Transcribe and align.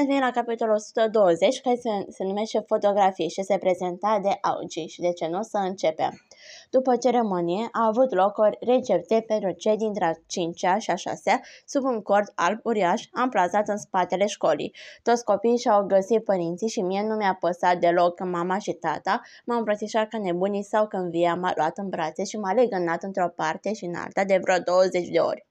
Ne-am 0.00 0.12
venit 0.12 0.34
la 0.34 0.40
capitolul 0.42 0.74
120, 0.74 1.60
care 1.60 1.76
se, 1.76 1.90
se 2.08 2.24
numește 2.24 2.64
fotografie 2.66 3.28
și 3.28 3.42
se 3.42 3.58
prezenta 3.58 4.18
de 4.22 4.38
Augi 4.40 4.86
și 4.86 5.00
de 5.00 5.12
ce 5.12 5.26
nu 5.26 5.42
să 5.42 5.56
începem. 5.58 6.20
După 6.70 6.96
ceremonie, 6.96 7.68
a 7.72 7.86
avut 7.86 8.14
loc 8.14 8.38
o 8.38 8.48
recepție 8.60 9.20
pentru 9.20 9.50
cei 9.50 9.76
dintre 9.76 10.04
a 10.04 10.12
cincea 10.26 10.78
și 10.78 10.90
a 10.90 10.94
șasea, 10.94 11.40
sub 11.66 11.84
un 11.84 12.02
cord 12.02 12.32
alb 12.34 12.60
uriaș, 12.62 13.04
amplasat 13.12 13.68
în 13.68 13.76
spatele 13.76 14.26
școlii. 14.26 14.74
Toți 15.02 15.24
copiii 15.24 15.58
și-au 15.58 15.86
găsit 15.86 16.24
părinții 16.24 16.68
și 16.68 16.80
mie 16.80 17.02
nu 17.06 17.14
mi-a 17.14 17.36
păsat 17.40 17.78
deloc 17.78 18.14
că 18.14 18.24
mama 18.24 18.58
și 18.58 18.72
tata 18.72 19.20
m-au 19.44 19.58
îmbrățișat 19.58 20.08
ca 20.08 20.18
nebunii 20.18 20.64
sau 20.64 20.86
când 20.86 21.10
via 21.10 21.34
m-a 21.34 21.52
luat 21.56 21.78
în 21.78 21.88
brațe 21.88 22.24
și 22.24 22.36
m-a 22.36 22.52
legănat 22.52 23.02
într-o 23.02 23.28
parte 23.28 23.72
și 23.72 23.84
în 23.84 23.94
alta 23.94 24.24
de 24.24 24.38
vreo 24.42 24.58
20 24.58 25.08
de 25.08 25.18
ori. 25.18 25.48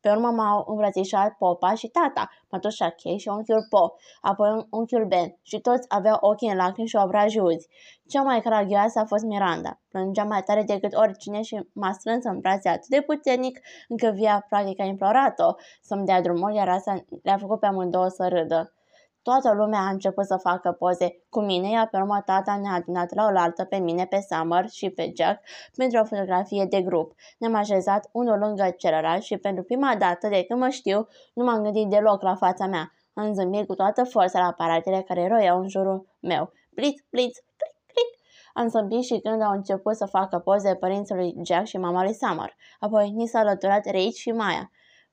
Pe 0.00 0.10
urmă 0.10 0.30
m-au 0.30 0.64
îmbrățișat 0.68 1.32
popa 1.38 1.74
și 1.74 1.88
tata, 1.88 2.30
mătușa 2.50 2.94
Kay 3.02 3.16
și 3.18 3.28
unchiul 3.28 3.66
Po, 3.68 3.94
apoi 4.20 4.66
unchiul 4.70 5.06
Ben 5.06 5.38
și 5.42 5.60
toți 5.60 5.86
aveau 5.88 6.18
ochii 6.20 6.48
în 6.48 6.56
lacrimi 6.56 6.88
și 6.88 6.96
obraji 6.96 7.38
uzi. 7.38 7.68
Cea 8.08 8.22
mai 8.22 8.40
caragioasă 8.40 8.98
a 8.98 9.04
fost 9.04 9.24
Miranda. 9.24 9.80
Plângea 9.88 10.24
mai 10.24 10.42
tare 10.42 10.62
decât 10.62 10.94
oricine 10.94 11.42
și 11.42 11.68
m-a 11.72 11.92
strâns 11.92 12.24
în 12.24 12.38
brațe 12.38 12.68
atât 12.68 12.88
de 12.88 13.00
puternic 13.00 13.60
încât 13.88 14.14
via 14.14 14.46
practic 14.48 14.80
a 14.80 14.84
implorat-o 14.84 15.54
să-mi 15.82 16.04
dea 16.04 16.22
drumul, 16.22 16.52
iar 16.54 16.68
asta 16.68 17.04
le-a 17.22 17.36
făcut 17.38 17.60
pe 17.60 17.66
amândouă 17.66 18.08
să 18.08 18.28
râdă. 18.28 18.74
Toată 19.22 19.52
lumea 19.52 19.80
a 19.80 19.88
început 19.88 20.26
să 20.26 20.36
facă 20.36 20.72
poze 20.72 21.22
cu 21.28 21.40
mine, 21.40 21.70
iar 21.70 21.88
pe 21.88 21.96
urmă 21.96 22.22
tata 22.24 22.56
ne-a 22.56 22.72
adunat 22.72 23.14
la 23.14 23.30
oaltă 23.34 23.64
pe 23.64 23.76
mine, 23.76 24.06
pe 24.06 24.26
Summer 24.28 24.68
și 24.68 24.90
pe 24.90 25.12
Jack 25.16 25.42
pentru 25.76 26.00
o 26.00 26.04
fotografie 26.04 26.64
de 26.64 26.82
grup. 26.82 27.12
Ne-am 27.38 27.54
așezat 27.54 28.08
unul 28.12 28.38
lângă 28.38 28.74
celălalt 28.78 29.22
și 29.22 29.36
pentru 29.36 29.62
prima 29.62 29.96
dată 29.98 30.28
de 30.28 30.44
când 30.44 30.60
mă 30.60 30.68
știu, 30.68 31.08
nu 31.34 31.44
m-am 31.44 31.62
gândit 31.62 31.88
deloc 31.88 32.22
la 32.22 32.34
fața 32.34 32.66
mea. 32.66 32.92
Am 33.14 33.32
zâmbit 33.32 33.66
cu 33.66 33.74
toată 33.74 34.04
forța 34.04 34.38
la 34.38 34.46
aparatele 34.46 35.02
care 35.02 35.28
roiau 35.28 35.60
în 35.60 35.68
jurul 35.68 36.06
meu. 36.20 36.52
Blitz, 36.70 37.00
blitz, 37.10 37.36
clic, 37.56 37.76
clic. 37.86 38.10
Am 38.54 38.68
zâmbit 38.68 39.02
și 39.02 39.18
când 39.18 39.42
au 39.42 39.52
început 39.52 39.96
să 39.96 40.06
facă 40.06 40.38
poze 40.38 40.74
părințului 40.74 41.34
Jack 41.44 41.66
și 41.66 41.78
mama 41.78 42.02
lui 42.02 42.14
Summer. 42.14 42.54
Apoi 42.78 43.10
ni 43.10 43.26
s-a 43.26 43.38
alăturat 43.38 43.84
Rich 43.90 44.16
și 44.16 44.30
Maya. 44.30 44.70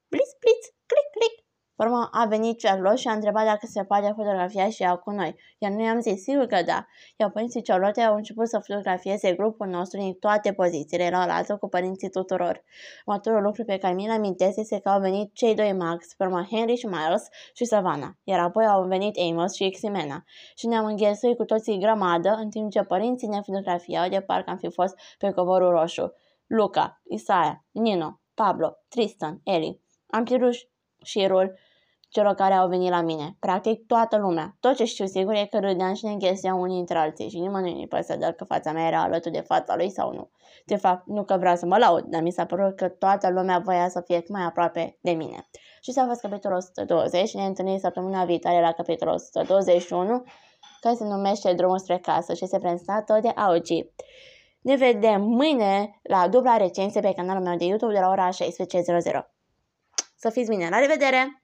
Blitz, 0.10 0.36
blitz, 0.39 0.77
clic, 1.78 1.89
clic. 1.89 1.89
Urmă 1.92 2.09
a 2.11 2.25
venit 2.25 2.61
Charlotte 2.61 2.95
și 2.95 3.08
a 3.08 3.11
întrebat 3.11 3.45
dacă 3.45 3.66
se 3.66 3.83
poate 3.83 4.14
fotografia 4.16 4.70
și 4.70 4.83
ea 4.83 4.95
cu 4.95 5.11
noi, 5.11 5.36
iar 5.58 5.72
noi 5.72 5.88
am 5.88 6.00
zis 6.00 6.22
sigur 6.22 6.45
că 6.45 6.61
da. 6.66 6.86
Iar 7.17 7.31
părinții 7.31 7.61
Charlotte 7.61 8.02
au 8.02 8.16
început 8.16 8.47
să 8.47 8.59
fotografieze 8.59 9.33
grupul 9.33 9.67
nostru 9.67 10.00
din 10.00 10.14
toate 10.14 10.53
pozițiile 10.53 11.09
la 11.09 11.36
altă 11.36 11.58
cu 11.58 11.67
părinții 11.67 12.09
tuturor. 12.09 12.64
Următorul 13.05 13.42
lucru 13.42 13.64
pe 13.64 13.78
care 13.78 13.94
mi-l 13.94 14.11
amintesc 14.11 14.58
este 14.58 14.80
că 14.80 14.89
au 14.89 15.00
venit 15.00 15.33
cei 15.33 15.55
doi 15.55 15.73
Max, 15.73 16.08
urmă 16.20 16.48
Henry 16.52 16.75
și 16.75 16.86
Miles 16.86 17.28
și 17.53 17.66
Savannah, 17.66 18.09
iar 18.23 18.39
apoi 18.39 18.66
au 18.66 18.83
venit 18.83 19.17
Amos 19.17 19.53
și 19.53 19.70
Ximena 19.70 20.23
și 20.55 20.67
ne-am 20.67 20.86
înghesuit 20.86 21.38
cu 21.38 21.45
toții 21.45 21.80
grămadă 21.80 22.30
în 22.30 22.50
timp 22.50 22.72
ce 22.72 22.81
părinții 22.81 23.28
ne 23.28 23.42
fotografiau 23.42 24.09
de 24.09 24.22
parcă 24.22 24.50
am 24.50 24.58
fi 24.58 24.72
fost 24.72 24.95
pe 25.17 25.31
covorul 25.31 25.70
roșu. 25.70 26.14
Luca, 26.48 27.02
Isaia, 27.03 27.66
Nino, 27.72 28.20
Pablo, 28.33 28.78
Tristan, 28.88 29.42
Eli. 29.44 29.81
Am 30.08 30.23
pierdut 30.23 30.53
șirul 31.03 31.59
celor 32.10 32.34
care 32.34 32.54
au 32.54 32.68
venit 32.68 32.90
la 32.90 33.02
mine. 33.02 33.36
Practic 33.40 33.86
toată 33.86 34.18
lumea. 34.18 34.56
Tot 34.60 34.76
ce 34.76 34.86
știu 34.86 35.06
sigur 35.06 35.34
e 35.34 35.48
că 35.52 35.60
râdeam 35.60 35.94
și 35.94 36.06
ne 36.06 36.12
înghesuiam 36.12 36.60
unii 36.60 36.80
între 36.80 36.98
alții 36.98 37.30
și 37.30 37.40
nimănui 37.40 37.74
nu-i 37.74 37.88
păsă 37.88 38.16
dacă 38.16 38.44
fața 38.44 38.72
mea 38.72 38.88
era 38.88 39.02
alături 39.02 39.34
de 39.34 39.42
fața 39.42 39.76
lui 39.76 39.90
sau 39.90 40.14
nu. 40.14 40.30
De 40.66 40.76
fapt, 40.76 41.08
nu 41.08 41.24
că 41.24 41.38
vreau 41.38 41.56
să 41.56 41.66
mă 41.66 41.78
laud, 41.78 42.04
dar 42.04 42.22
mi 42.22 42.32
s-a 42.32 42.46
părut 42.46 42.76
că 42.76 42.88
toată 42.88 43.30
lumea 43.30 43.60
voia 43.60 43.90
să 43.90 44.02
fie 44.02 44.24
mai 44.28 44.44
aproape 44.44 44.98
de 45.02 45.12
mine. 45.12 45.50
Și 45.82 45.92
s-a 45.92 46.06
fost 46.06 46.22
capitolul 46.22 46.58
120 46.58 47.28
și 47.28 47.36
ne 47.36 47.46
întâlnim 47.46 47.78
săptămâna 47.78 48.26
viitoare 48.26 48.62
la 48.62 48.72
capitolul 48.72 49.14
121 49.14 50.24
care 50.82 50.96
se 50.96 51.04
numește 51.04 51.54
Drumul 51.54 51.80
spre 51.80 51.98
casă 51.98 52.34
și 52.34 52.46
se 52.46 52.58
prezenta 52.58 53.04
tot 53.06 53.22
de 53.22 53.28
Augi. 53.28 53.86
Ne 54.62 54.76
vedem 54.76 55.22
mâine 55.22 56.00
la 56.04 56.28
dubla 56.28 56.58
recensie 56.58 57.02
pe 57.02 57.14
canalul 57.14 57.44
meu 57.44 57.58
de 57.58 57.66
YouTube 57.66 57.94
de 57.94 58.00
la 58.00 58.10
ora 58.10 58.30
16.00. 58.30 58.34
Să 60.16 60.30
fiți 60.30 60.50
bine! 60.50 60.70
La 60.70 60.80
revedere! 60.80 61.44